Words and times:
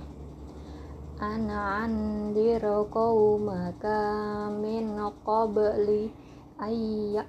ana 1.16 1.88
andir 1.88 2.60
qaumaka 2.92 4.52
min 4.60 5.00
qabli 5.24 6.12
ayya 6.60 7.24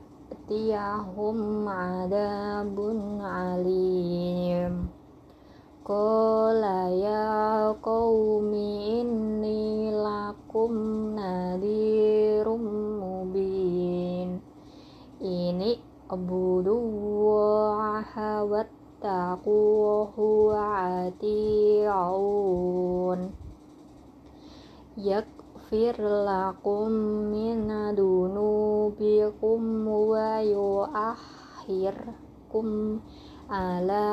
ya'tiyahum 0.48 1.68
adabun 1.68 3.20
alim. 3.20 4.88
Qala 5.84 6.88
ya 6.88 7.76
qawmi 7.84 9.04
inni 9.04 9.92
lakum 9.92 10.72
nadirum 11.20 12.64
mubin. 12.96 14.40
Ini 15.20 15.84
abudullaha 16.08 18.48
wattaquhu 18.48 20.56
ati'un. 20.56 21.20
Yakfir 24.96 26.00
lakum 26.00 26.88
min 27.36 27.68
dunum 27.96 28.67
bikum 28.96 29.88
wa 29.90 30.40
yu'akhirkum 30.44 32.68
ala 33.52 34.08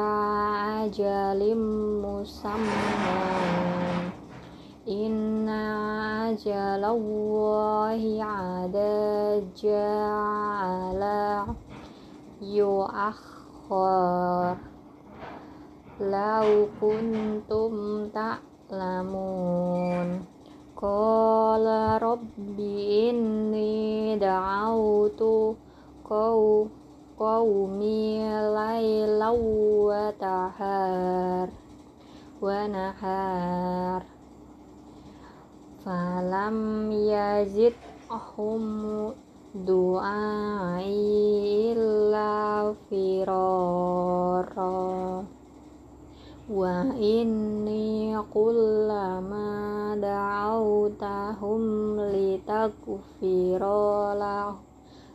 ajalim 0.86 1.58
musamma 2.02 2.82
inna 4.86 5.64
ajalallahi 6.34 8.20
ada 8.20 9.40
ja'ala 9.54 11.46
yu'akhir 12.42 14.58
lau 16.02 16.66
kuntum 16.82 18.10
ta'lamun. 18.10 20.26
Qala 20.74 22.02
rabbi 22.02 23.14
دعوت 24.23 25.21
قومي 27.19 28.19
ليلا 28.55 29.29
وتهار 29.89 31.49
ونهار 32.41 34.03
فلم 35.85 36.91
يزدهم 36.91 38.63
دعائي 39.55 40.99
wa 46.48 46.84
inni 47.00 48.12
kullama 48.28 49.96
da'autahum 49.96 51.96
litakfira 52.12 54.12
lah, 54.12 54.52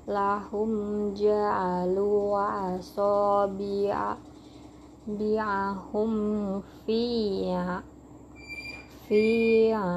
lahum 0.10 1.14
ja'alu 1.14 2.34
wa 2.34 2.74
asabi'a 2.74 4.18
bi'ahum 5.06 6.14
fi'a 6.86 7.86
fi'a 9.06 9.90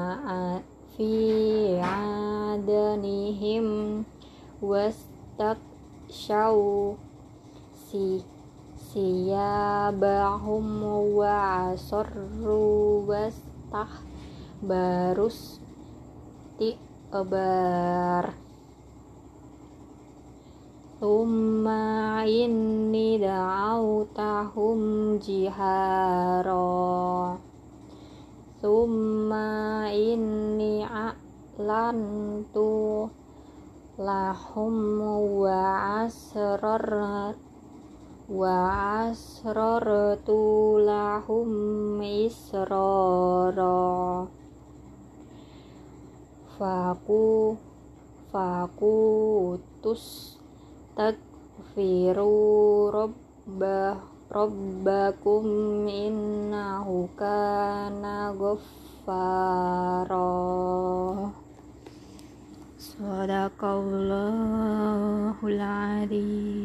wastak 4.63 5.59
syau 6.07 6.95
si 7.75 8.23
siyabahum 8.93 10.85
wa 11.17 11.73
asarru 11.73 13.01
wastah 13.09 13.89
barus 14.61 15.57
ti'bar 16.61 18.43
ini 21.03 22.23
inni 22.23 23.19
da'autahum 23.19 24.79
jihara. 25.19 26.55
Thumma 28.63 29.91
inni 29.91 30.79
a'lantu 30.87 32.31
lahum 33.99 34.75
wa 35.43 36.07
asrar 36.07 37.35
wa 38.33 39.13
asrartu 39.13 40.81
lahum 40.81 42.01
israra 42.01 42.65
faku 46.57 47.53
tus 49.85 50.33
takfiru 50.97 52.89
rabbah 52.89 54.01
rabbakum 54.33 55.85
innahu 55.85 57.05
kana 57.13 58.33
ghaffara 58.33 60.25
sadaqallahul 62.81 65.61
azim. 65.61 66.62